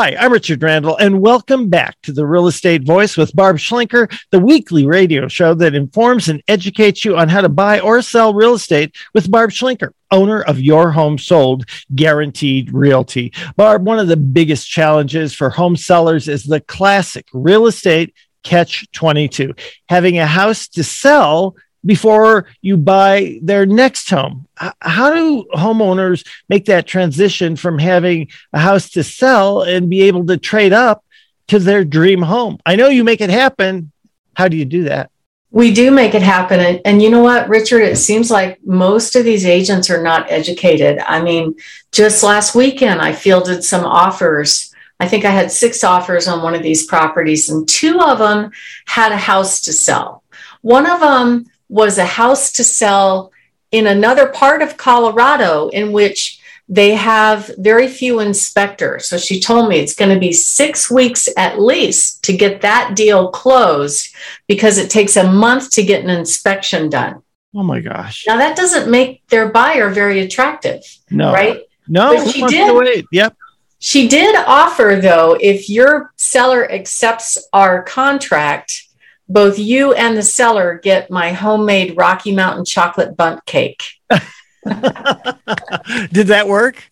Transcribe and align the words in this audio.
Hi, 0.00 0.14
I'm 0.16 0.32
Richard 0.32 0.62
Randall, 0.62 0.96
and 0.98 1.20
welcome 1.20 1.68
back 1.68 1.96
to 2.02 2.12
the 2.12 2.24
Real 2.24 2.46
Estate 2.46 2.86
Voice 2.86 3.16
with 3.16 3.34
Barb 3.34 3.56
Schlinker, 3.56 4.08
the 4.30 4.38
weekly 4.38 4.86
radio 4.86 5.26
show 5.26 5.54
that 5.54 5.74
informs 5.74 6.28
and 6.28 6.40
educates 6.46 7.04
you 7.04 7.16
on 7.16 7.28
how 7.28 7.40
to 7.40 7.48
buy 7.48 7.80
or 7.80 8.00
sell 8.00 8.32
real 8.32 8.54
estate 8.54 8.94
with 9.12 9.28
Barb 9.28 9.50
Schlinker, 9.50 9.90
owner 10.12 10.42
of 10.42 10.60
Your 10.60 10.92
Home 10.92 11.18
Sold 11.18 11.64
Guaranteed 11.96 12.72
Realty. 12.72 13.32
Barb, 13.56 13.84
one 13.84 13.98
of 13.98 14.06
the 14.06 14.16
biggest 14.16 14.70
challenges 14.70 15.34
for 15.34 15.50
home 15.50 15.74
sellers 15.74 16.28
is 16.28 16.44
the 16.44 16.60
classic 16.60 17.26
real 17.32 17.66
estate 17.66 18.14
catch 18.44 18.88
22 18.92 19.52
having 19.88 20.16
a 20.20 20.26
house 20.26 20.68
to 20.68 20.84
sell 20.84 21.56
before 21.84 22.46
you 22.60 22.76
buy 22.76 23.38
their 23.42 23.66
next 23.66 24.10
home. 24.10 24.46
How 24.80 25.14
do 25.14 25.44
homeowners 25.54 26.26
make 26.48 26.66
that 26.66 26.86
transition 26.86 27.56
from 27.56 27.78
having 27.78 28.28
a 28.52 28.58
house 28.58 28.90
to 28.90 29.04
sell 29.04 29.62
and 29.62 29.88
be 29.88 30.02
able 30.02 30.26
to 30.26 30.36
trade 30.36 30.72
up 30.72 31.04
to 31.48 31.58
their 31.58 31.84
dream 31.84 32.22
home? 32.22 32.58
I 32.66 32.76
know 32.76 32.88
you 32.88 33.04
make 33.04 33.20
it 33.20 33.30
happen. 33.30 33.92
How 34.34 34.48
do 34.48 34.56
you 34.56 34.64
do 34.64 34.84
that? 34.84 35.10
We 35.50 35.72
do 35.72 35.90
make 35.90 36.14
it 36.14 36.22
happen. 36.22 36.60
And, 36.60 36.80
and, 36.84 37.02
you 37.02 37.08
know 37.08 37.22
what, 37.22 37.48
Richard? 37.48 37.80
It 37.80 37.96
seems 37.96 38.30
like 38.30 38.62
most 38.66 39.16
of 39.16 39.24
these 39.24 39.46
agents 39.46 39.88
are 39.88 40.02
not 40.02 40.30
educated. 40.30 40.98
I 40.98 41.22
mean, 41.22 41.54
just 41.90 42.22
last 42.22 42.54
weekend, 42.54 43.00
I 43.00 43.12
fielded 43.12 43.64
some 43.64 43.86
offers. 43.86 44.74
I 45.00 45.08
think 45.08 45.24
I 45.24 45.30
had 45.30 45.50
six 45.50 45.82
offers 45.82 46.28
on 46.28 46.42
one 46.42 46.54
of 46.54 46.62
these 46.62 46.84
properties, 46.84 47.48
and 47.48 47.66
two 47.66 47.98
of 47.98 48.18
them 48.18 48.50
had 48.86 49.12
a 49.12 49.16
house 49.16 49.62
to 49.62 49.72
sell. 49.72 50.22
One 50.60 50.84
of 50.84 51.00
them 51.00 51.46
was 51.68 51.98
a 51.98 52.04
house 52.04 52.52
to 52.52 52.64
sell 52.64 53.32
in 53.70 53.86
another 53.86 54.28
part 54.28 54.62
of 54.62 54.76
Colorado 54.76 55.68
in 55.68 55.92
which 55.92 56.40
they 56.68 56.94
have 56.94 57.50
very 57.58 57.88
few 57.88 58.20
inspectors. 58.20 59.06
So 59.06 59.16
she 59.16 59.40
told 59.40 59.68
me 59.68 59.78
it's 59.78 59.94
going 59.94 60.12
to 60.12 60.20
be 60.20 60.32
six 60.32 60.90
weeks 60.90 61.28
at 61.36 61.60
least 61.60 62.22
to 62.24 62.36
get 62.36 62.60
that 62.60 62.94
deal 62.94 63.30
closed 63.30 64.14
because 64.46 64.76
it 64.76 64.90
takes 64.90 65.16
a 65.16 65.30
month 65.30 65.70
to 65.72 65.82
get 65.82 66.04
an 66.04 66.10
inspection 66.10 66.90
done. 66.90 67.22
Oh 67.54 67.62
my 67.62 67.80
gosh. 67.80 68.24
Now 68.26 68.36
that 68.36 68.56
doesn't 68.56 68.90
make 68.90 69.26
their 69.28 69.48
buyer 69.48 69.88
very 69.88 70.20
attractive. 70.20 70.82
No. 71.10 71.32
Right? 71.32 71.62
No, 71.88 72.14
but 72.14 72.30
she 72.30 72.44
did. 72.46 73.06
Yep. 73.12 73.36
She 73.78 74.08
did 74.08 74.36
offer 74.36 74.98
though, 75.00 75.38
if 75.40 75.70
your 75.70 76.12
seller 76.16 76.70
accepts 76.70 77.48
our 77.52 77.82
contract, 77.82 78.87
both 79.28 79.58
you 79.58 79.92
and 79.92 80.16
the 80.16 80.22
seller 80.22 80.80
get 80.82 81.10
my 81.10 81.32
homemade 81.32 81.96
Rocky 81.96 82.34
Mountain 82.34 82.64
chocolate 82.64 83.16
bundt 83.16 83.44
cake. 83.44 83.82
Did 84.64 86.28
that 86.28 86.46
work? 86.46 86.90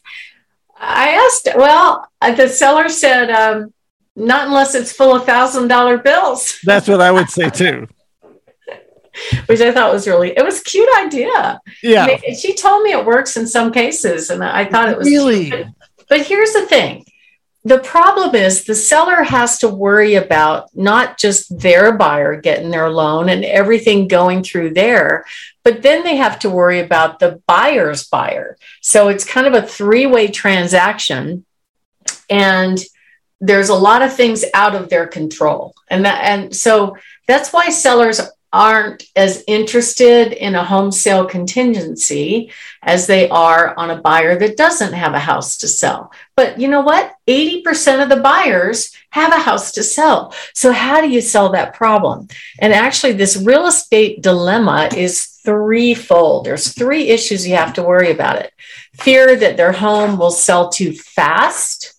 I 0.78 1.10
asked, 1.10 1.48
well, 1.56 2.08
uh, 2.20 2.34
the 2.34 2.48
seller 2.48 2.88
said, 2.88 3.30
um, 3.30 3.72
not 4.14 4.46
unless 4.46 4.74
it's 4.74 4.92
full 4.92 5.14
of 5.14 5.24
thousand 5.24 5.68
dollar 5.68 5.98
bills. 5.98 6.58
That's 6.64 6.88
what 6.88 7.00
I 7.00 7.10
would 7.10 7.30
say 7.30 7.50
too. 7.50 7.88
Which 9.46 9.60
I 9.62 9.72
thought 9.72 9.94
was 9.94 10.06
really, 10.06 10.36
it 10.36 10.44
was 10.44 10.60
a 10.60 10.64
cute 10.64 10.88
idea. 10.98 11.60
Yeah. 11.82 12.04
I 12.04 12.06
mean, 12.06 12.36
she 12.36 12.54
told 12.54 12.82
me 12.82 12.92
it 12.92 13.04
works 13.04 13.38
in 13.38 13.46
some 13.46 13.72
cases, 13.72 14.28
and 14.28 14.44
I 14.44 14.66
thought 14.66 14.90
it 14.90 14.98
was 14.98 15.08
really. 15.08 15.48
But, 15.48 15.66
but 16.08 16.26
here's 16.26 16.52
the 16.52 16.66
thing 16.66 17.05
the 17.66 17.80
problem 17.80 18.36
is 18.36 18.62
the 18.62 18.76
seller 18.76 19.24
has 19.24 19.58
to 19.58 19.68
worry 19.68 20.14
about 20.14 20.70
not 20.72 21.18
just 21.18 21.58
their 21.58 21.90
buyer 21.90 22.40
getting 22.40 22.70
their 22.70 22.88
loan 22.88 23.28
and 23.28 23.44
everything 23.44 24.06
going 24.06 24.44
through 24.44 24.72
there, 24.72 25.24
but 25.64 25.82
then 25.82 26.04
they 26.04 26.14
have 26.14 26.38
to 26.38 26.48
worry 26.48 26.78
about 26.78 27.18
the 27.18 27.42
buyer's 27.48 28.06
buyer. 28.06 28.56
So 28.82 29.08
it's 29.08 29.24
kind 29.24 29.48
of 29.48 29.54
a 29.54 29.66
three 29.66 30.06
way 30.06 30.28
transaction. 30.28 31.44
And 32.30 32.78
there's 33.40 33.68
a 33.68 33.74
lot 33.74 34.02
of 34.02 34.14
things 34.14 34.44
out 34.54 34.76
of 34.76 34.88
their 34.88 35.08
control. 35.08 35.74
And 35.90 36.04
that, 36.04 36.22
and 36.22 36.54
so 36.54 36.96
that's 37.26 37.52
why 37.52 37.70
sellers 37.70 38.20
aren't 38.56 39.04
as 39.14 39.44
interested 39.46 40.32
in 40.32 40.54
a 40.54 40.64
home 40.64 40.90
sale 40.90 41.26
contingency 41.26 42.50
as 42.82 43.06
they 43.06 43.28
are 43.28 43.76
on 43.76 43.90
a 43.90 44.00
buyer 44.00 44.38
that 44.38 44.56
doesn't 44.56 44.94
have 44.94 45.12
a 45.12 45.18
house 45.18 45.58
to 45.58 45.68
sell. 45.68 46.10
But 46.36 46.58
you 46.58 46.68
know 46.68 46.80
what? 46.80 47.14
80% 47.28 48.02
of 48.02 48.08
the 48.08 48.16
buyers 48.16 48.96
have 49.10 49.30
a 49.34 49.42
house 49.42 49.72
to 49.72 49.82
sell. 49.82 50.34
So, 50.54 50.72
how 50.72 51.02
do 51.02 51.10
you 51.10 51.20
sell 51.20 51.50
that 51.50 51.74
problem? 51.74 52.28
And 52.58 52.72
actually, 52.72 53.12
this 53.12 53.36
real 53.36 53.66
estate 53.66 54.22
dilemma 54.22 54.88
is 54.96 55.26
threefold. 55.44 56.46
There's 56.46 56.72
three 56.72 57.08
issues 57.08 57.46
you 57.46 57.56
have 57.56 57.74
to 57.74 57.82
worry 57.82 58.10
about 58.10 58.36
it 58.36 58.52
fear 58.94 59.36
that 59.36 59.58
their 59.58 59.72
home 59.72 60.18
will 60.18 60.30
sell 60.30 60.70
too 60.70 60.94
fast 60.94 61.95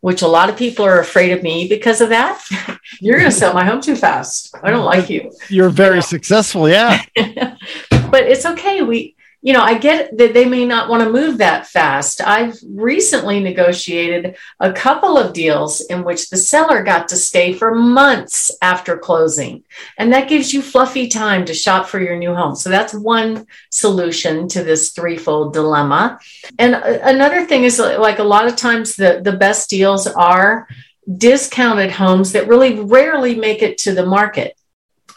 which 0.00 0.22
a 0.22 0.28
lot 0.28 0.48
of 0.48 0.56
people 0.56 0.84
are 0.84 1.00
afraid 1.00 1.30
of 1.32 1.42
me 1.42 1.68
because 1.68 2.00
of 2.00 2.08
that. 2.08 2.42
You're 3.00 3.18
going 3.18 3.30
to 3.30 3.36
sell 3.36 3.54
my 3.54 3.64
home 3.64 3.80
too 3.80 3.96
fast. 3.96 4.54
I 4.62 4.70
don't 4.70 4.84
like 4.84 5.10
you. 5.10 5.32
You're 5.48 5.68
very 5.68 5.96
you 5.96 5.96
know? 5.96 6.00
successful, 6.06 6.68
yeah. 6.68 7.02
but 7.16 8.24
it's 8.24 8.46
okay. 8.46 8.82
We 8.82 9.16
you 9.42 9.54
know, 9.54 9.62
I 9.62 9.78
get 9.78 10.16
that 10.18 10.34
they 10.34 10.44
may 10.44 10.66
not 10.66 10.90
want 10.90 11.02
to 11.02 11.10
move 11.10 11.38
that 11.38 11.66
fast. 11.66 12.20
I've 12.20 12.58
recently 12.68 13.40
negotiated 13.40 14.36
a 14.58 14.72
couple 14.72 15.16
of 15.16 15.32
deals 15.32 15.80
in 15.80 16.04
which 16.04 16.28
the 16.28 16.36
seller 16.36 16.82
got 16.82 17.08
to 17.08 17.16
stay 17.16 17.54
for 17.54 17.74
months 17.74 18.50
after 18.60 18.98
closing. 18.98 19.64
And 19.96 20.12
that 20.12 20.28
gives 20.28 20.52
you 20.52 20.60
fluffy 20.60 21.08
time 21.08 21.46
to 21.46 21.54
shop 21.54 21.86
for 21.86 22.00
your 22.00 22.18
new 22.18 22.34
home. 22.34 22.54
So 22.54 22.68
that's 22.68 22.92
one 22.92 23.46
solution 23.70 24.46
to 24.48 24.62
this 24.62 24.90
threefold 24.90 25.54
dilemma. 25.54 26.18
And 26.58 26.74
another 26.74 27.46
thing 27.46 27.64
is 27.64 27.78
like 27.78 28.18
a 28.18 28.24
lot 28.24 28.46
of 28.46 28.56
times 28.56 28.94
the, 28.94 29.22
the 29.24 29.32
best 29.32 29.70
deals 29.70 30.06
are 30.06 30.68
discounted 31.16 31.90
homes 31.90 32.32
that 32.32 32.46
really 32.46 32.80
rarely 32.80 33.34
make 33.34 33.62
it 33.62 33.78
to 33.78 33.94
the 33.94 34.04
market 34.04 34.59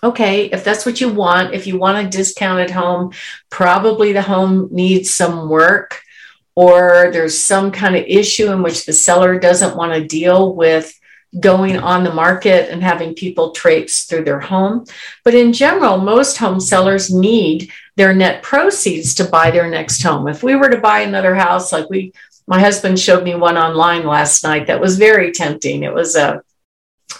okay, 0.03 0.45
if 0.45 0.63
that's 0.63 0.85
what 0.85 0.99
you 0.99 1.09
want, 1.09 1.53
if 1.53 1.65
you 1.65 1.77
want 1.77 2.05
a 2.05 2.09
discounted 2.09 2.69
home, 2.69 3.13
probably 3.49 4.11
the 4.11 4.21
home 4.21 4.67
needs 4.71 5.13
some 5.13 5.49
work 5.49 6.01
or 6.55 7.09
there's 7.11 7.39
some 7.39 7.71
kind 7.71 7.95
of 7.95 8.05
issue 8.05 8.51
in 8.51 8.61
which 8.61 8.85
the 8.85 8.93
seller 8.93 9.39
doesn't 9.39 9.75
want 9.75 9.93
to 9.93 10.07
deal 10.07 10.53
with 10.53 10.93
going 11.39 11.77
on 11.77 12.03
the 12.03 12.13
market 12.13 12.69
and 12.69 12.83
having 12.83 13.15
people 13.15 13.51
traipse 13.51 14.03
through 14.03 14.23
their 14.23 14.39
home. 14.39 14.85
But 15.23 15.33
in 15.33 15.51
general, 15.51 15.97
most 15.97 16.37
home 16.37 16.59
sellers 16.59 17.11
need 17.11 17.71
their 17.95 18.13
net 18.13 18.43
proceeds 18.43 19.15
to 19.15 19.23
buy 19.23 19.49
their 19.49 19.69
next 19.69 20.03
home. 20.03 20.27
If 20.27 20.43
we 20.43 20.55
were 20.55 20.69
to 20.69 20.77
buy 20.77 20.99
another 20.99 21.33
house, 21.33 21.71
like 21.71 21.89
we, 21.89 22.13
my 22.45 22.59
husband 22.59 22.99
showed 22.99 23.23
me 23.23 23.33
one 23.33 23.57
online 23.57 24.05
last 24.05 24.43
night 24.43 24.67
that 24.67 24.81
was 24.81 24.97
very 24.97 25.31
tempting. 25.31 25.81
It 25.81 25.93
was 25.93 26.15
a 26.15 26.43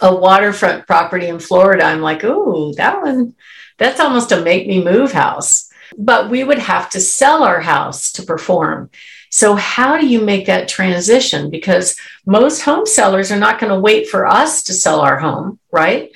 a 0.02 0.16
waterfront 0.16 0.88
property 0.88 1.28
in 1.28 1.40
Florida, 1.40 1.84
I'm 1.84 2.02
like, 2.02 2.24
oh, 2.24 2.74
that 2.74 3.02
one, 3.02 3.36
that's 3.78 4.00
almost 4.00 4.32
a 4.32 4.42
make 4.42 4.68
me 4.68 4.84
move 4.84 5.12
house. 5.12 5.70
But 5.98 6.30
we 6.30 6.44
would 6.44 6.60
have 6.60 6.90
to 6.92 7.00
sell 7.00 7.44
our 7.44 7.62
house 7.62 8.12
to 8.14 8.24
perform. 8.24 8.90
So, 9.30 9.56
how 9.56 9.98
do 9.98 10.06
you 10.06 10.22
make 10.22 10.46
that 10.46 10.68
transition? 10.68 11.50
Because 11.50 11.96
most 12.26 12.62
home 12.62 12.86
sellers 12.86 13.32
are 13.32 13.40
not 13.40 13.60
going 13.60 13.72
to 13.74 13.80
wait 13.80 14.08
for 14.08 14.28
us 14.28 14.64
to 14.64 14.74
sell 14.74 15.02
our 15.02 15.20
home, 15.20 15.60
right? 15.72 16.12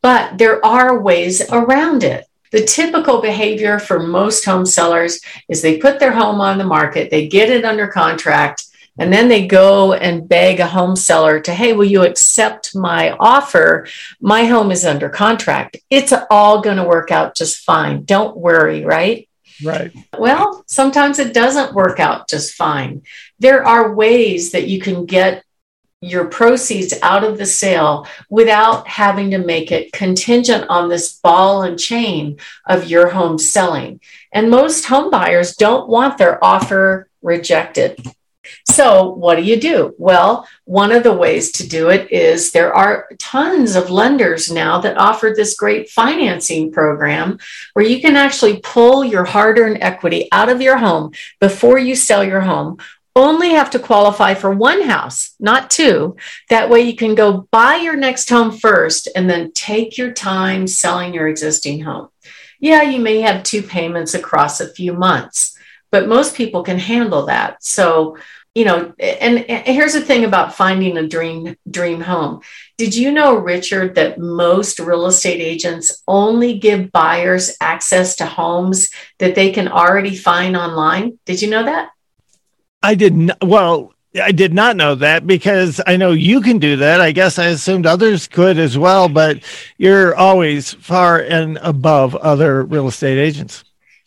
But 0.00 0.38
there 0.38 0.64
are 0.64 0.98
ways 0.98 1.42
around 1.50 2.02
it. 2.02 2.26
The 2.50 2.64
typical 2.64 3.20
behavior 3.20 3.78
for 3.78 3.98
most 3.98 4.44
home 4.44 4.66
sellers 4.66 5.20
is 5.48 5.62
they 5.62 5.78
put 5.78 6.00
their 6.00 6.12
home 6.12 6.40
on 6.40 6.58
the 6.58 6.64
market, 6.64 7.10
they 7.10 7.28
get 7.28 7.50
it 7.50 7.64
under 7.64 7.88
contract, 7.88 8.64
and 8.98 9.12
then 9.12 9.28
they 9.28 9.46
go 9.46 9.94
and 9.94 10.28
beg 10.28 10.60
a 10.60 10.66
home 10.66 10.96
seller 10.96 11.40
to, 11.40 11.54
hey, 11.54 11.72
will 11.72 11.86
you 11.86 12.02
accept 12.02 12.76
my 12.76 13.12
offer? 13.12 13.86
My 14.20 14.44
home 14.44 14.70
is 14.70 14.84
under 14.84 15.08
contract. 15.08 15.78
It's 15.88 16.12
all 16.30 16.60
going 16.60 16.76
to 16.76 16.84
work 16.84 17.10
out 17.10 17.34
just 17.34 17.64
fine. 17.64 18.04
Don't 18.04 18.36
worry, 18.36 18.84
right? 18.84 19.28
Right. 19.64 19.92
Well, 20.18 20.64
sometimes 20.66 21.18
it 21.18 21.32
doesn't 21.32 21.74
work 21.74 22.00
out 22.00 22.28
just 22.28 22.54
fine. 22.54 23.02
There 23.38 23.64
are 23.64 23.94
ways 23.94 24.52
that 24.52 24.68
you 24.68 24.80
can 24.80 25.06
get 25.06 25.44
your 26.02 26.26
proceeds 26.26 26.92
out 27.00 27.22
of 27.22 27.38
the 27.38 27.46
sale 27.46 28.06
without 28.28 28.88
having 28.88 29.30
to 29.30 29.38
make 29.38 29.70
it 29.70 29.92
contingent 29.92 30.66
on 30.68 30.88
this 30.88 31.12
ball 31.20 31.62
and 31.62 31.78
chain 31.78 32.38
of 32.66 32.90
your 32.90 33.08
home 33.08 33.38
selling. 33.38 34.00
And 34.32 34.50
most 34.50 34.84
home 34.86 35.10
buyers 35.10 35.54
don't 35.54 35.88
want 35.88 36.18
their 36.18 36.42
offer 36.44 37.08
rejected. 37.22 38.04
So, 38.68 39.10
what 39.10 39.36
do 39.36 39.42
you 39.42 39.60
do? 39.60 39.94
Well, 39.98 40.46
one 40.64 40.92
of 40.92 41.02
the 41.02 41.12
ways 41.12 41.52
to 41.52 41.68
do 41.68 41.90
it 41.90 42.10
is 42.10 42.52
there 42.52 42.74
are 42.74 43.08
tons 43.18 43.76
of 43.76 43.90
lenders 43.90 44.50
now 44.50 44.80
that 44.80 44.96
offer 44.96 45.32
this 45.34 45.56
great 45.56 45.90
financing 45.90 46.72
program 46.72 47.38
where 47.74 47.84
you 47.84 48.00
can 48.00 48.16
actually 48.16 48.60
pull 48.60 49.04
your 49.04 49.24
hard 49.24 49.58
earned 49.58 49.82
equity 49.82 50.28
out 50.32 50.48
of 50.48 50.62
your 50.62 50.78
home 50.78 51.12
before 51.40 51.78
you 51.78 51.94
sell 51.94 52.24
your 52.24 52.40
home. 52.40 52.78
Only 53.14 53.50
have 53.50 53.70
to 53.70 53.78
qualify 53.78 54.32
for 54.32 54.50
one 54.50 54.82
house, 54.82 55.34
not 55.38 55.70
two. 55.70 56.16
That 56.48 56.70
way 56.70 56.80
you 56.80 56.96
can 56.96 57.14
go 57.14 57.46
buy 57.50 57.76
your 57.76 57.96
next 57.96 58.30
home 58.30 58.52
first 58.52 59.06
and 59.14 59.28
then 59.28 59.52
take 59.52 59.98
your 59.98 60.12
time 60.12 60.66
selling 60.66 61.12
your 61.12 61.28
existing 61.28 61.82
home. 61.82 62.08
Yeah, 62.58 62.82
you 62.82 63.00
may 63.00 63.20
have 63.20 63.42
two 63.42 63.62
payments 63.62 64.14
across 64.14 64.60
a 64.60 64.72
few 64.72 64.94
months 64.94 65.58
but 65.92 66.08
most 66.08 66.34
people 66.34 66.64
can 66.64 66.78
handle 66.78 67.26
that. 67.26 67.62
So 67.62 68.16
you 68.54 68.66
know, 68.66 68.92
and, 68.98 69.38
and, 69.38 69.66
here's 69.66 69.94
the 69.94 70.00
thing 70.00 70.24
about 70.24 70.54
finding 70.54 70.98
a 70.98 71.08
dream 71.08 71.56
dream 71.70 72.00
home. 72.02 72.42
Did 72.76 72.94
you 72.94 73.10
know, 73.10 73.34
Richard, 73.36 73.94
that 73.94 74.18
most 74.18 74.78
real 74.78 75.06
estate 75.06 75.40
agents 75.40 76.02
only 76.06 76.58
give 76.58 76.92
buyers 76.92 77.56
access 77.60 78.16
to 78.16 78.26
homes 78.26 78.90
that 79.18 79.34
they 79.34 79.52
can 79.52 79.68
already 79.68 80.14
find 80.14 80.56
online? 80.56 81.18
Did 81.24 81.40
you 81.40 81.48
know 81.48 81.64
that? 81.64 81.90
I 82.82 82.94
didn't. 82.94 83.32
Well, 83.42 83.94
I 84.20 84.32
did 84.32 84.52
not 84.52 84.76
know 84.76 84.96
that 84.96 85.26
because 85.26 85.80
I 85.86 85.96
know 85.96 86.10
you 86.10 86.42
can 86.42 86.58
do 86.58 86.76
that. 86.76 87.00
I 87.00 87.12
guess 87.12 87.38
I 87.38 87.46
assumed 87.46 87.86
others 87.86 88.28
could 88.28 88.58
as 88.58 88.76
well, 88.76 89.08
but 89.08 89.42
you're 89.78 90.14
always 90.14 90.74
far 90.74 91.20
and 91.20 91.58
above 91.62 92.14
other 92.16 92.64
real 92.64 92.88
estate 92.88 93.18
agents. 93.18 93.64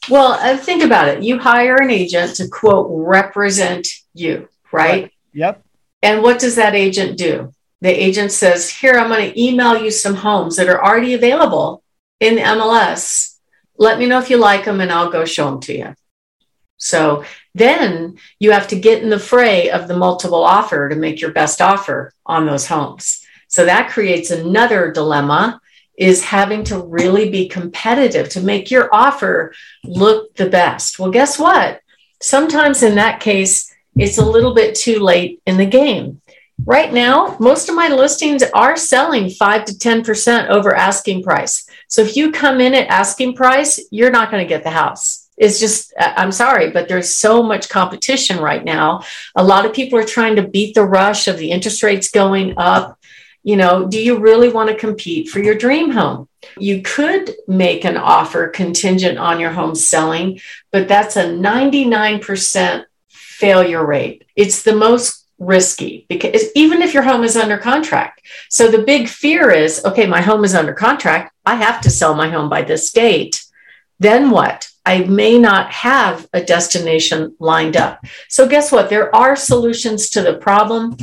Well, 0.07 0.33
uh, 0.33 0.55
think 0.57 0.83
about 0.83 1.07
it. 1.07 1.23
You 1.23 1.39
hire 1.39 1.77
an 1.77 1.89
agent 1.89 2.35
to 2.35 2.47
quote 2.47 2.87
represent 2.91 3.87
you, 4.15 4.49
right? 4.71 5.03
right? 5.03 5.11
Yep. 5.33 5.63
And 6.01 6.21
what 6.21 6.39
does 6.39 6.55
that 6.55 6.75
agent 6.75 7.17
do? 7.17 7.53
The 7.81 7.89
agent 7.89 8.31
says, 8.31 8.69
Here, 8.69 8.93
I'm 8.93 9.09
going 9.09 9.31
to 9.31 9.41
email 9.41 9.77
you 9.77 9.91
some 9.91 10.15
homes 10.15 10.55
that 10.55 10.69
are 10.69 10.83
already 10.83 11.13
available 11.13 11.83
in 12.19 12.35
the 12.35 12.41
MLS. 12.41 13.37
Let 13.77 13.99
me 13.99 14.07
know 14.07 14.19
if 14.19 14.29
you 14.29 14.37
like 14.37 14.65
them 14.65 14.81
and 14.81 14.91
I'll 14.91 15.11
go 15.11 15.25
show 15.25 15.49
them 15.49 15.59
to 15.61 15.77
you. 15.77 15.95
So 16.77 17.25
then 17.53 18.17
you 18.39 18.51
have 18.51 18.67
to 18.69 18.79
get 18.79 19.03
in 19.03 19.09
the 19.09 19.19
fray 19.19 19.69
of 19.69 19.87
the 19.87 19.97
multiple 19.97 20.43
offer 20.43 20.89
to 20.89 20.95
make 20.95 21.21
your 21.21 21.31
best 21.31 21.61
offer 21.61 22.13
on 22.25 22.45
those 22.45 22.67
homes. 22.67 23.25
So 23.47 23.65
that 23.65 23.89
creates 23.89 24.31
another 24.31 24.91
dilemma 24.91 25.61
is 25.97 26.23
having 26.23 26.63
to 26.65 26.79
really 26.79 27.29
be 27.29 27.47
competitive 27.47 28.29
to 28.29 28.41
make 28.41 28.69
your 28.69 28.89
offer 28.93 29.53
look 29.83 30.35
the 30.35 30.49
best. 30.49 30.99
Well, 30.99 31.11
guess 31.11 31.39
what? 31.39 31.81
Sometimes 32.21 32.83
in 32.83 32.95
that 32.95 33.19
case, 33.21 33.73
it's 33.97 34.17
a 34.17 34.25
little 34.25 34.53
bit 34.53 34.75
too 34.75 34.99
late 34.99 35.41
in 35.45 35.57
the 35.57 35.65
game. 35.65 36.21
Right 36.65 36.93
now, 36.93 37.35
most 37.39 37.67
of 37.69 37.75
my 37.75 37.89
listings 37.89 38.41
are 38.53 38.77
selling 38.77 39.29
5 39.29 39.65
to 39.65 39.73
10% 39.73 40.47
over 40.49 40.73
asking 40.73 41.23
price. 41.23 41.67
So 41.89 42.01
if 42.01 42.15
you 42.15 42.31
come 42.31 42.61
in 42.61 42.73
at 42.73 42.87
asking 42.87 43.35
price, 43.35 43.79
you're 43.91 44.11
not 44.11 44.31
going 44.31 44.43
to 44.43 44.47
get 44.47 44.63
the 44.63 44.69
house. 44.69 45.27
It's 45.37 45.59
just, 45.59 45.93
I'm 45.99 46.31
sorry, 46.31 46.71
but 46.71 46.87
there's 46.87 47.13
so 47.13 47.43
much 47.43 47.67
competition 47.67 48.39
right 48.39 48.63
now. 48.63 49.03
A 49.35 49.43
lot 49.43 49.65
of 49.65 49.73
people 49.73 49.99
are 49.99 50.05
trying 50.05 50.37
to 50.37 50.47
beat 50.47 50.75
the 50.75 50.85
rush 50.85 51.27
of 51.27 51.37
the 51.37 51.51
interest 51.51 51.83
rates 51.83 52.09
going 52.09 52.53
up. 52.57 52.97
You 53.43 53.57
know, 53.57 53.85
do 53.85 54.01
you 54.01 54.17
really 54.17 54.49
want 54.49 54.69
to 54.69 54.75
compete 54.75 55.29
for 55.29 55.39
your 55.39 55.55
dream 55.55 55.91
home? 55.91 56.29
You 56.57 56.81
could 56.81 57.35
make 57.47 57.83
an 57.83 57.97
offer 57.97 58.47
contingent 58.47 59.17
on 59.17 59.41
your 59.41 59.51
home 59.51 59.75
selling, 59.75 60.39
but 60.71 60.87
that's 60.87 61.17
a 61.17 61.25
99% 61.25 62.85
failure 63.39 63.85
rate. 63.85 64.25
It's 64.35 64.63
the 64.63 64.75
most 64.75 65.25
risky 65.37 66.05
because 66.07 66.45
even 66.55 66.81
if 66.81 66.93
your 66.93 67.03
home 67.03 67.23
is 67.23 67.35
under 67.35 67.57
contract. 67.57 68.21
So 68.49 68.69
the 68.69 68.83
big 68.83 69.09
fear 69.09 69.51
is 69.51 69.83
okay, 69.83 70.05
my 70.05 70.21
home 70.21 70.45
is 70.45 70.55
under 70.55 70.73
contract. 70.73 71.33
I 71.45 71.55
have 71.55 71.81
to 71.81 71.89
sell 71.89 72.15
my 72.15 72.29
home 72.29 72.49
by 72.49 72.61
this 72.61 72.91
date. 72.91 73.43
Then 73.99 74.29
what? 74.29 74.69
I 74.85 74.99
may 74.99 75.39
not 75.39 75.71
have 75.71 76.27
a 76.31 76.43
destination 76.43 77.35
lined 77.39 77.75
up. 77.75 78.05
So, 78.29 78.47
guess 78.47 78.71
what? 78.71 78.89
There 78.89 79.13
are 79.15 79.35
solutions 79.35 80.09
to 80.11 80.21
the 80.21 80.35
problem. 80.35 80.97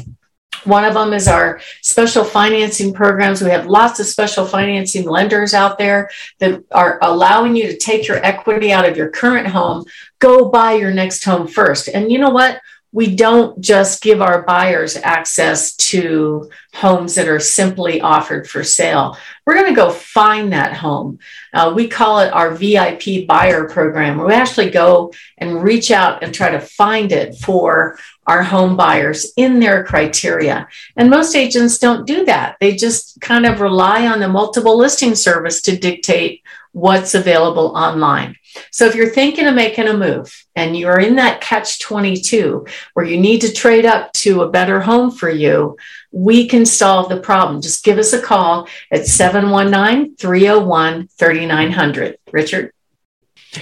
One 0.65 0.85
of 0.85 0.95
them 0.95 1.13
is 1.13 1.29
our 1.29 1.61
special 1.83 2.25
financing 2.25 2.93
programs. 2.93 3.43
We 3.43 3.51
have 3.51 3.67
lots 3.67 4.01
of 4.01 4.07
special 4.07 4.47
financing 4.47 5.09
lenders 5.09 5.55
out 5.55 5.79
there 5.79 6.11
that 6.39 6.63
are 6.71 6.99
allowing 7.03 7.57
you 7.57 7.69
to 7.69 7.77
take 7.77 8.07
your 8.07 8.25
equity 8.25 8.73
out 8.73 8.89
of 8.89 8.97
your 8.97 9.11
current 9.11 9.49
home, 9.49 9.85
go 10.19 10.49
buy 10.49 10.75
your 10.75 10.93
next 10.93 11.25
home 11.25 11.47
first. 11.47 11.89
And 11.89 12.13
you 12.13 12.19
know 12.19 12.31
what? 12.31 12.61
We 12.93 13.17
don't 13.17 13.59
just 13.61 14.03
give 14.03 14.21
our 14.21 14.43
buyers 14.43 14.97
access 14.97 15.75
to 15.77 16.51
homes 16.75 17.15
that 17.15 17.29
are 17.29 17.41
simply 17.41 18.01
offered 18.01 18.49
for 18.49 18.63
sale. 18.63 19.17
We're 19.47 19.55
going 19.55 19.71
to 19.71 19.75
go 19.75 19.91
find 19.91 20.53
that 20.53 20.75
home. 20.75 21.19
Uh, 21.55 21.73
we 21.75 21.89
call 21.89 22.21
it 22.21 22.33
our 22.33 22.51
VIP 22.51 23.27
buyer 23.27 23.67
program, 23.69 24.19
where 24.19 24.27
we 24.27 24.35
actually 24.35 24.71
go 24.71 25.13
and 25.39 25.63
reach 25.63 25.91
out 25.91 26.23
and 26.23 26.35
try 26.35 26.51
to 26.51 26.61
find 26.61 27.13
it 27.13 27.37
for 27.37 27.99
our 28.27 28.43
home 28.43 28.77
buyers 28.77 29.33
in 29.37 29.59
their 29.59 29.85
criteria. 29.85 30.69
And 30.97 31.11
most 31.11 31.35
agents 31.35 31.79
don't 31.79 32.07
do 32.07 32.25
that. 32.27 32.57
They 32.61 32.77
just 32.77 33.21
kind 33.21 33.47
of 33.47 33.61
rely 33.61 34.07
on 34.07 34.21
the 34.21 34.29
multiple 34.29 34.77
listing 34.77 35.15
service 35.15 35.63
to 35.63 35.77
dictate 35.77 36.43
what's 36.73 37.15
available 37.15 37.77
online. 37.77 38.37
So 38.71 38.87
if 38.87 38.95
you're 38.95 39.11
thinking 39.11 39.47
of 39.47 39.55
making 39.55 39.89
a 39.89 39.97
move 39.97 40.45
and 40.55 40.77
you're 40.77 41.01
in 41.01 41.17
that 41.17 41.41
catch 41.41 41.81
22 41.81 42.67
where 42.95 43.07
you 43.07 43.19
need 43.19 43.41
to 43.43 43.53
trade 43.53 43.87
up 43.87 44.13
to 44.15 44.43
a 44.43 44.51
better 44.51 44.81
home 44.81 45.11
for 45.11 45.31
you, 45.31 45.77
we 46.11 46.47
can 46.47 46.67
solve 46.67 47.09
the 47.09 47.21
problem. 47.21 47.63
Just 47.63 47.85
give 47.85 47.99
us 47.99 48.13
a 48.13 48.21
call 48.21 48.69
at 48.91 49.07
719 49.07 50.17
301 50.17 51.09
3900. 51.09 52.19
Richard? 52.33 52.73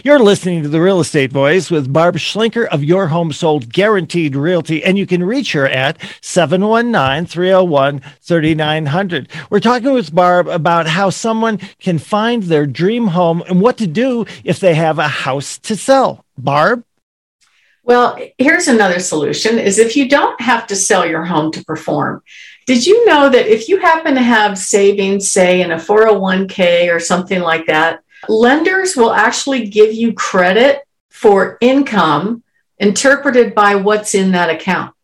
You're 0.04 0.20
listening 0.20 0.62
to 0.62 0.68
the 0.68 0.80
Real 0.80 1.00
Estate 1.00 1.32
Voice 1.32 1.68
with 1.68 1.92
Barb 1.92 2.14
Schlinker 2.16 2.64
of 2.68 2.84
Your 2.84 3.08
Home 3.08 3.32
Sold 3.32 3.72
Guaranteed 3.72 4.36
Realty, 4.36 4.84
and 4.84 4.96
you 4.96 5.04
can 5.04 5.24
reach 5.24 5.52
her 5.52 5.66
at 5.66 5.98
719 6.20 7.26
301 7.26 8.00
3900. 8.20 9.28
We're 9.50 9.58
talking 9.58 9.92
with 9.92 10.14
Barb 10.14 10.46
about 10.46 10.86
how 10.86 11.10
someone 11.10 11.58
can 11.80 11.98
find 11.98 12.44
their 12.44 12.66
dream 12.66 13.08
home 13.08 13.42
and 13.48 13.60
what 13.60 13.78
to 13.78 13.88
do 13.88 14.26
if 14.44 14.60
they 14.60 14.74
have 14.74 15.00
a 15.00 15.08
house 15.08 15.58
to 15.58 15.74
sell. 15.74 16.24
Barb? 16.38 16.84
Well, 17.82 18.16
here's 18.38 18.68
another 18.68 19.00
solution 19.00 19.58
is 19.58 19.78
if 19.78 19.96
you 19.96 20.08
don't 20.08 20.40
have 20.40 20.68
to 20.68 20.76
sell 20.76 21.04
your 21.04 21.24
home 21.24 21.50
to 21.52 21.64
perform. 21.64 22.22
Did 22.66 22.86
you 22.86 23.04
know 23.06 23.28
that 23.28 23.48
if 23.48 23.68
you 23.68 23.80
happen 23.80 24.14
to 24.14 24.22
have 24.22 24.56
savings, 24.56 25.28
say 25.28 25.62
in 25.62 25.72
a 25.72 25.76
401k 25.76 26.94
or 26.94 27.00
something 27.00 27.40
like 27.40 27.66
that, 27.66 28.04
lenders 28.28 28.96
will 28.96 29.12
actually 29.12 29.68
give 29.68 29.92
you 29.94 30.12
credit 30.12 30.82
for 31.08 31.58
income 31.60 32.42
interpreted 32.78 33.54
by 33.54 33.74
what's 33.74 34.14
in 34.14 34.32
that 34.32 34.50
account. 34.50 34.94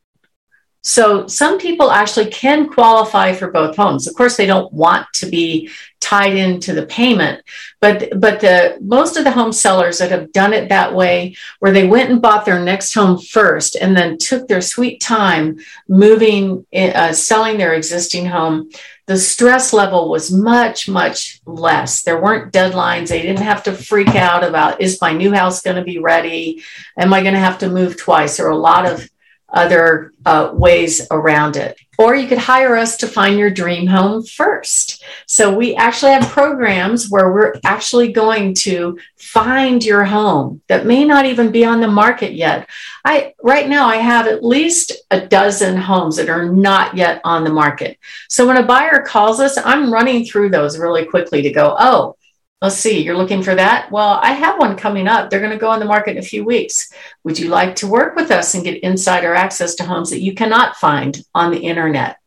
So 0.83 1.27
some 1.27 1.59
people 1.59 1.91
actually 1.91 2.31
can 2.31 2.69
qualify 2.69 3.33
for 3.33 3.51
both 3.51 3.77
homes. 3.77 4.07
Of 4.07 4.15
course, 4.15 4.37
they 4.37 4.47
don't 4.47 4.73
want 4.73 5.07
to 5.15 5.27
be 5.27 5.69
tied 6.07 6.37
into 6.37 6.73
the 6.73 6.87
payment, 6.87 7.43
but 7.81 8.09
but 8.21 8.39
the 8.39 8.79
most 8.81 9.17
of 9.17 9.25
the 9.25 9.31
home 9.33 9.53
sellers 9.53 9.99
that 9.99 10.13
have 10.13 10.31
done 10.31 10.53
it 10.53 10.69
that 10.69 10.95
way, 10.95 11.35
where 11.59 11.73
they 11.73 11.85
went 11.85 12.11
and 12.11 12.23
bought 12.23 12.45
their 12.45 12.63
next 12.63 12.95
home 12.95 13.19
first 13.19 13.75
and 13.75 13.97
then 13.97 14.17
took 14.17 14.47
their 14.47 14.61
sweet 14.61 15.01
time 15.01 15.59
moving, 15.89 16.65
uh, 16.73 17.13
selling 17.13 17.59
their 17.59 17.75
existing 17.75 18.25
home, 18.25 18.71
the 19.07 19.19
stress 19.19 19.73
level 19.73 20.09
was 20.09 20.31
much 20.31 20.89
much 20.89 21.41
less. 21.45 22.03
There 22.03 22.23
weren't 22.23 22.53
deadlines. 22.53 23.09
They 23.09 23.23
didn't 23.23 23.43
have 23.43 23.65
to 23.65 23.73
freak 23.73 24.15
out 24.15 24.45
about 24.45 24.81
is 24.81 25.01
my 25.01 25.13
new 25.13 25.33
house 25.33 25.61
going 25.61 25.77
to 25.77 25.83
be 25.83 25.99
ready? 25.99 26.63
Am 26.97 27.13
I 27.13 27.23
going 27.23 27.35
to 27.35 27.41
have 27.41 27.59
to 27.59 27.69
move 27.69 27.97
twice? 27.97 28.37
There 28.37 28.47
Or 28.47 28.51
a 28.51 28.57
lot 28.57 28.87
of 28.87 29.11
other 29.49 30.13
uh, 30.25 30.51
ways 30.53 31.07
around 31.11 31.57
it. 31.57 31.79
Or 31.99 32.15
you 32.15 32.29
could 32.29 32.39
hire 32.39 32.77
us 32.77 32.99
to 32.99 33.07
find 33.07 33.39
your 33.39 33.49
dream 33.49 33.87
home 33.87 34.23
first. 34.23 35.03
So 35.27 35.55
we 35.55 35.75
actually 35.77 36.13
have 36.13 36.29
programs 36.29 37.09
where 37.09 37.33
we're 37.33 37.55
actually 37.65 38.13
going 38.13 38.55
to 38.55 38.99
find 39.17 39.83
your 39.83 40.05
home 40.05 40.61
that 40.69 40.85
may 40.85 41.05
not 41.05 41.25
even 41.25 41.51
be 41.51 41.65
on 41.65 41.81
the 41.81 41.89
market 41.89 42.35
yet. 42.35 42.69
I 43.05 43.35
right 43.43 43.69
now 43.69 43.87
I 43.87 43.97
have 43.97 44.27
at 44.27 44.45
least 44.45 44.93
a 45.11 45.27
dozen 45.27 45.77
homes 45.77 46.17
that 46.17 46.29
are 46.29 46.51
not 46.51 46.97
yet 46.97 47.21
on 47.25 47.45
the 47.45 47.53
market. 47.53 47.99
So 48.29 48.47
when 48.47 48.59
a 48.59 48.63
buyer 48.63 49.03
calls 49.03 49.41
us, 49.41 49.57
I'm 49.57 49.93
running 49.93 50.27
through 50.27 50.51
those 50.51 50.79
really 50.79 51.07
quickly 51.07 51.41
to 51.43 51.51
go, 51.51 51.77
"Oh, 51.79 52.17
Let's 52.63 52.77
see, 52.77 53.03
you're 53.03 53.19
looking 53.19 53.43
for 53.43 53.55
that? 53.55 53.93
Well, 53.93 54.19
I 54.23 54.33
have 54.33 54.59
one 54.59 54.77
coming 54.77 55.07
up. 55.07 55.29
They're 55.29 55.41
going 55.41 55.53
to 55.53 55.59
go 55.59 55.69
on 55.69 55.79
the 55.79 55.85
market 55.85 56.13
in 56.13 56.19
a 56.19 56.23
few 56.23 56.43
weeks. 56.43 56.91
Would 57.23 57.39
you 57.39 57.49
like 57.49 57.77
to 57.77 57.87
work 57.87 58.17
with 58.17 58.31
us 58.31 58.55
and 58.55 58.65
get 58.65 58.83
insider 58.83 59.35
access 59.35 59.75
to 59.75 59.85
homes 59.85 60.09
that 60.09 60.23
you 60.23 60.35
cannot 60.35 60.77
find 60.77 61.19
on 61.35 61.51
the 61.51 61.61
internet? 61.61 62.19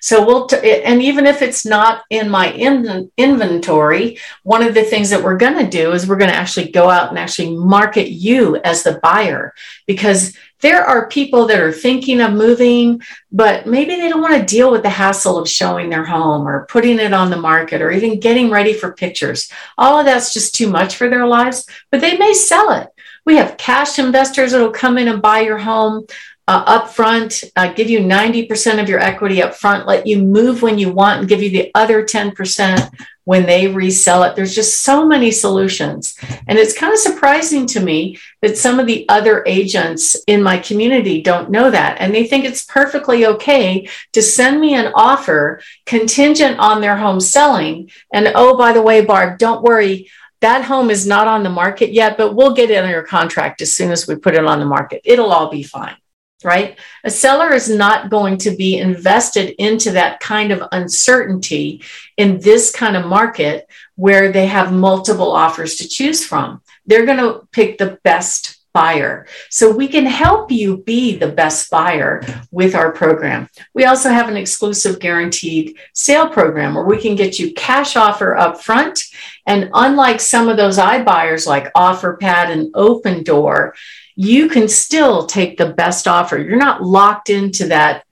So 0.00 0.24
we'll, 0.24 0.46
t- 0.46 0.82
and 0.82 1.02
even 1.02 1.26
if 1.26 1.42
it's 1.42 1.66
not 1.66 2.02
in 2.10 2.30
my 2.30 2.52
in- 2.52 3.10
inventory, 3.16 4.18
one 4.42 4.62
of 4.62 4.74
the 4.74 4.84
things 4.84 5.10
that 5.10 5.22
we're 5.22 5.36
going 5.36 5.58
to 5.58 5.70
do 5.70 5.92
is 5.92 6.06
we're 6.06 6.16
going 6.16 6.30
to 6.30 6.36
actually 6.36 6.70
go 6.70 6.88
out 6.88 7.10
and 7.10 7.18
actually 7.18 7.56
market 7.56 8.10
you 8.10 8.56
as 8.56 8.82
the 8.82 8.98
buyer 9.02 9.54
because 9.86 10.36
there 10.60 10.84
are 10.84 11.08
people 11.08 11.46
that 11.46 11.58
are 11.58 11.72
thinking 11.72 12.20
of 12.20 12.32
moving, 12.32 13.00
but 13.32 13.66
maybe 13.66 13.96
they 13.96 14.08
don't 14.08 14.20
want 14.20 14.38
to 14.38 14.54
deal 14.54 14.70
with 14.70 14.82
the 14.82 14.90
hassle 14.90 15.38
of 15.38 15.48
showing 15.48 15.88
their 15.88 16.04
home 16.04 16.46
or 16.46 16.66
putting 16.66 16.98
it 16.98 17.14
on 17.14 17.30
the 17.30 17.36
market 17.36 17.80
or 17.80 17.90
even 17.90 18.20
getting 18.20 18.50
ready 18.50 18.74
for 18.74 18.92
pictures. 18.92 19.50
All 19.78 19.98
of 19.98 20.04
that's 20.04 20.34
just 20.34 20.54
too 20.54 20.68
much 20.68 20.96
for 20.96 21.08
their 21.08 21.26
lives, 21.26 21.66
but 21.90 22.00
they 22.00 22.16
may 22.18 22.34
sell 22.34 22.72
it. 22.72 22.88
We 23.24 23.36
have 23.36 23.56
cash 23.58 23.98
investors 23.98 24.52
that 24.52 24.60
will 24.60 24.70
come 24.70 24.98
in 24.98 25.08
and 25.08 25.22
buy 25.22 25.40
your 25.40 25.58
home. 25.58 26.06
Uh, 26.50 26.64
up 26.66 26.88
front, 26.88 27.44
uh, 27.54 27.72
give 27.72 27.88
you 27.88 28.00
90% 28.00 28.82
of 28.82 28.88
your 28.88 28.98
equity 28.98 29.40
up 29.40 29.54
front, 29.54 29.86
let 29.86 30.04
you 30.04 30.18
move 30.18 30.62
when 30.62 30.80
you 30.80 30.92
want, 30.92 31.20
and 31.20 31.28
give 31.28 31.40
you 31.40 31.48
the 31.48 31.70
other 31.76 32.02
10% 32.02 32.92
when 33.22 33.46
they 33.46 33.68
resell 33.68 34.24
it. 34.24 34.34
There's 34.34 34.52
just 34.52 34.80
so 34.80 35.06
many 35.06 35.30
solutions. 35.30 36.18
And 36.48 36.58
it's 36.58 36.76
kind 36.76 36.92
of 36.92 36.98
surprising 36.98 37.68
to 37.68 37.78
me 37.78 38.18
that 38.42 38.58
some 38.58 38.80
of 38.80 38.88
the 38.88 39.08
other 39.08 39.44
agents 39.46 40.16
in 40.26 40.42
my 40.42 40.58
community 40.58 41.22
don't 41.22 41.52
know 41.52 41.70
that. 41.70 41.98
And 42.00 42.12
they 42.12 42.26
think 42.26 42.44
it's 42.44 42.64
perfectly 42.64 43.26
okay 43.26 43.88
to 44.14 44.20
send 44.20 44.60
me 44.60 44.74
an 44.74 44.90
offer 44.96 45.62
contingent 45.86 46.58
on 46.58 46.80
their 46.80 46.96
home 46.96 47.20
selling. 47.20 47.92
And 48.12 48.32
oh, 48.34 48.58
by 48.58 48.72
the 48.72 48.82
way, 48.82 49.04
Barb, 49.04 49.38
don't 49.38 49.62
worry. 49.62 50.10
That 50.40 50.64
home 50.64 50.90
is 50.90 51.06
not 51.06 51.28
on 51.28 51.44
the 51.44 51.50
market 51.50 51.92
yet, 51.92 52.16
but 52.16 52.34
we'll 52.34 52.54
get 52.54 52.72
it 52.72 52.82
under 52.82 53.04
contract 53.04 53.62
as 53.62 53.72
soon 53.72 53.92
as 53.92 54.08
we 54.08 54.16
put 54.16 54.34
it 54.34 54.44
on 54.44 54.58
the 54.58 54.66
market. 54.66 55.02
It'll 55.04 55.30
all 55.30 55.48
be 55.48 55.62
fine 55.62 55.94
right? 56.44 56.78
A 57.04 57.10
seller 57.10 57.52
is 57.52 57.68
not 57.68 58.10
going 58.10 58.38
to 58.38 58.50
be 58.56 58.78
invested 58.78 59.54
into 59.62 59.92
that 59.92 60.20
kind 60.20 60.52
of 60.52 60.68
uncertainty 60.72 61.82
in 62.16 62.40
this 62.40 62.72
kind 62.72 62.96
of 62.96 63.06
market 63.06 63.68
where 63.96 64.32
they 64.32 64.46
have 64.46 64.72
multiple 64.72 65.32
offers 65.32 65.76
to 65.76 65.88
choose 65.88 66.24
from. 66.24 66.62
They're 66.86 67.06
going 67.06 67.18
to 67.18 67.46
pick 67.52 67.78
the 67.78 67.98
best 68.04 68.59
buyer. 68.72 69.26
So 69.50 69.70
we 69.70 69.88
can 69.88 70.06
help 70.06 70.50
you 70.50 70.78
be 70.78 71.16
the 71.16 71.30
best 71.30 71.70
buyer 71.70 72.22
with 72.50 72.74
our 72.74 72.92
program. 72.92 73.48
We 73.74 73.84
also 73.84 74.10
have 74.10 74.28
an 74.28 74.36
exclusive 74.36 75.00
guaranteed 75.00 75.78
sale 75.94 76.28
program 76.28 76.74
where 76.74 76.84
we 76.84 77.00
can 77.00 77.16
get 77.16 77.38
you 77.38 77.52
cash 77.54 77.96
offer 77.96 78.36
up 78.36 78.62
front. 78.62 79.02
And 79.46 79.70
unlike 79.74 80.20
some 80.20 80.48
of 80.48 80.56
those 80.56 80.78
iBuyers 80.78 81.46
like 81.46 81.72
OfferPad 81.74 82.50
and 82.50 82.72
Opendoor, 82.74 83.72
you 84.14 84.48
can 84.48 84.68
still 84.68 85.26
take 85.26 85.56
the 85.56 85.72
best 85.72 86.06
offer. 86.06 86.38
You're 86.38 86.56
not 86.56 86.82
locked 86.82 87.30
into 87.30 87.66
that 87.68 88.04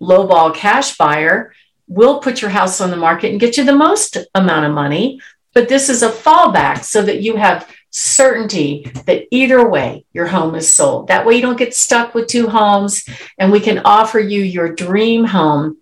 lowball 0.00 0.54
cash 0.54 0.96
buyer. 0.96 1.54
We'll 1.86 2.20
put 2.20 2.42
your 2.42 2.50
house 2.50 2.80
on 2.80 2.90
the 2.90 2.96
market 2.96 3.30
and 3.30 3.40
get 3.40 3.56
you 3.56 3.64
the 3.64 3.72
most 3.72 4.16
amount 4.34 4.66
of 4.66 4.72
money. 4.72 5.20
But 5.54 5.68
this 5.68 5.88
is 5.88 6.02
a 6.02 6.10
fallback 6.10 6.82
so 6.84 7.02
that 7.02 7.20
you 7.22 7.36
have 7.36 7.68
certainty 7.92 8.90
that 9.06 9.26
either 9.30 9.68
way 9.68 10.04
your 10.12 10.26
home 10.26 10.54
is 10.54 10.68
sold. 10.68 11.08
That 11.08 11.24
way 11.24 11.36
you 11.36 11.42
don't 11.42 11.58
get 11.58 11.74
stuck 11.74 12.14
with 12.14 12.26
two 12.26 12.48
homes 12.48 13.06
and 13.38 13.52
we 13.52 13.60
can 13.60 13.80
offer 13.84 14.18
you 14.18 14.40
your 14.40 14.74
dream 14.74 15.24
home 15.24 15.76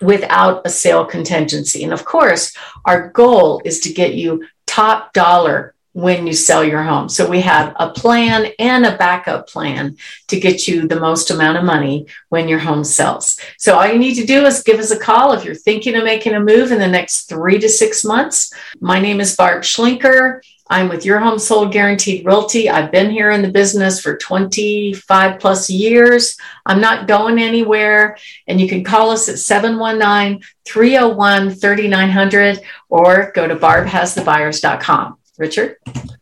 without 0.00 0.66
a 0.66 0.70
sale 0.70 1.04
contingency. 1.04 1.84
And 1.84 1.92
of 1.92 2.04
course, 2.04 2.54
our 2.84 3.08
goal 3.10 3.62
is 3.64 3.80
to 3.80 3.92
get 3.92 4.14
you 4.14 4.44
top 4.66 5.12
dollar 5.12 5.75
when 5.96 6.26
you 6.26 6.34
sell 6.34 6.62
your 6.62 6.82
home. 6.82 7.08
So 7.08 7.26
we 7.26 7.40
have 7.40 7.74
a 7.76 7.88
plan 7.88 8.52
and 8.58 8.84
a 8.84 8.98
backup 8.98 9.48
plan 9.48 9.96
to 10.28 10.38
get 10.38 10.68
you 10.68 10.86
the 10.86 11.00
most 11.00 11.30
amount 11.30 11.56
of 11.56 11.64
money 11.64 12.06
when 12.28 12.50
your 12.50 12.58
home 12.58 12.84
sells. 12.84 13.40
So 13.56 13.78
all 13.78 13.86
you 13.86 13.98
need 13.98 14.16
to 14.16 14.26
do 14.26 14.44
is 14.44 14.62
give 14.62 14.78
us 14.78 14.90
a 14.90 14.98
call 14.98 15.32
if 15.32 15.42
you're 15.42 15.54
thinking 15.54 15.96
of 15.96 16.04
making 16.04 16.34
a 16.34 16.40
move 16.40 16.70
in 16.70 16.80
the 16.80 16.86
next 16.86 17.30
three 17.30 17.58
to 17.60 17.68
six 17.70 18.04
months. 18.04 18.52
My 18.78 19.00
name 19.00 19.20
is 19.20 19.36
Barb 19.36 19.62
Schlinker. 19.62 20.42
I'm 20.68 20.90
with 20.90 21.06
Your 21.06 21.18
Home 21.18 21.38
Sold 21.38 21.72
Guaranteed 21.72 22.26
Realty. 22.26 22.68
I've 22.68 22.92
been 22.92 23.10
here 23.10 23.30
in 23.30 23.40
the 23.40 23.50
business 23.50 23.98
for 23.98 24.18
25 24.18 25.40
plus 25.40 25.70
years. 25.70 26.36
I'm 26.66 26.82
not 26.82 27.08
going 27.08 27.38
anywhere. 27.38 28.18
And 28.46 28.60
you 28.60 28.68
can 28.68 28.84
call 28.84 29.12
us 29.12 29.30
at 29.30 29.38
719 29.38 30.42
301 30.66 31.50
3900 31.52 32.60
or 32.90 33.32
go 33.34 33.48
to 33.48 33.56
barbhasthebuyers.com. 33.56 35.16
Richard? 35.38 35.76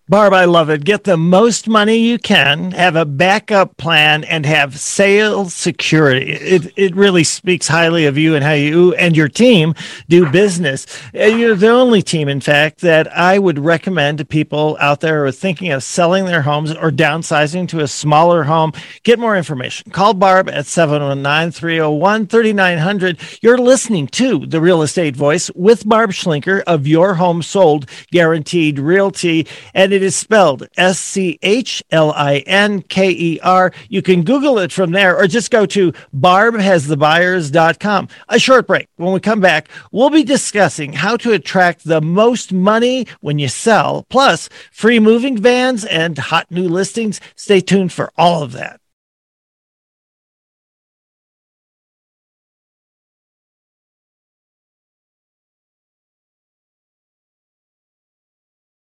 Barb, 0.06 0.34
I 0.34 0.44
love 0.44 0.68
it. 0.68 0.84
Get 0.84 1.04
the 1.04 1.16
most 1.16 1.66
money 1.66 1.96
you 1.96 2.18
can, 2.18 2.72
have 2.72 2.94
a 2.94 3.06
backup 3.06 3.78
plan, 3.78 4.22
and 4.24 4.44
have 4.44 4.78
sales 4.78 5.54
security. 5.54 6.32
It, 6.32 6.70
it 6.76 6.94
really 6.94 7.24
speaks 7.24 7.68
highly 7.68 8.04
of 8.04 8.18
you 8.18 8.34
and 8.34 8.44
how 8.44 8.52
you 8.52 8.92
and 8.96 9.16
your 9.16 9.30
team 9.30 9.72
do 10.10 10.30
business. 10.30 10.86
You're 11.14 11.54
the 11.54 11.70
only 11.70 12.02
team, 12.02 12.28
in 12.28 12.42
fact, 12.42 12.82
that 12.82 13.10
I 13.16 13.38
would 13.38 13.58
recommend 13.58 14.18
to 14.18 14.26
people 14.26 14.76
out 14.78 15.00
there 15.00 15.20
who 15.20 15.28
are 15.28 15.32
thinking 15.32 15.72
of 15.72 15.82
selling 15.82 16.26
their 16.26 16.42
homes 16.42 16.70
or 16.70 16.90
downsizing 16.90 17.66
to 17.68 17.80
a 17.80 17.88
smaller 17.88 18.42
home. 18.42 18.74
Get 19.04 19.18
more 19.18 19.38
information. 19.38 19.90
Call 19.90 20.12
Barb 20.12 20.50
at 20.50 20.66
719 20.66 21.50
301 21.50 22.26
3900. 22.26 23.18
You're 23.40 23.56
listening 23.56 24.08
to 24.08 24.44
The 24.44 24.60
Real 24.60 24.82
Estate 24.82 25.16
Voice 25.16 25.50
with 25.54 25.88
Barb 25.88 26.10
Schlinker 26.10 26.62
of 26.66 26.86
Your 26.86 27.14
Home 27.14 27.42
Sold 27.42 27.88
Guaranteed 28.10 28.78
Realty. 28.78 29.46
And 29.72 29.94
it 29.94 30.02
is 30.04 30.14
spelled 30.14 30.68
S 30.76 31.00
C 31.00 31.38
H 31.42 31.82
L 31.90 32.12
I 32.12 32.38
N 32.46 32.82
K 32.82 33.10
E 33.10 33.40
R. 33.42 33.72
You 33.88 34.02
can 34.02 34.22
Google 34.22 34.58
it 34.58 34.70
from 34.70 34.92
there 34.92 35.16
or 35.16 35.26
just 35.26 35.50
go 35.50 35.66
to 35.66 35.92
barbhasthebuyers.com. 36.16 38.08
A 38.28 38.38
short 38.38 38.66
break. 38.66 38.88
When 38.96 39.12
we 39.12 39.20
come 39.20 39.40
back, 39.40 39.68
we'll 39.90 40.10
be 40.10 40.22
discussing 40.22 40.92
how 40.92 41.16
to 41.18 41.32
attract 41.32 41.84
the 41.84 42.00
most 42.00 42.52
money 42.52 43.06
when 43.20 43.38
you 43.38 43.48
sell, 43.48 44.06
plus 44.08 44.48
free 44.70 45.00
moving 45.00 45.38
vans 45.38 45.84
and 45.84 46.16
hot 46.18 46.50
new 46.50 46.68
listings. 46.68 47.20
Stay 47.34 47.60
tuned 47.60 47.92
for 47.92 48.12
all 48.16 48.42
of 48.42 48.52
that. 48.52 48.80